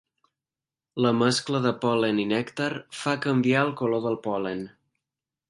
[1.05, 2.71] La mescla de pol·len i nèctar
[3.03, 4.67] fa canviar el color del pol·len.